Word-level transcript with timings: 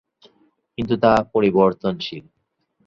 কিন্তু 0.77 0.95
তা 0.97 1.11
পরিবর্তনশীল। 1.33 2.25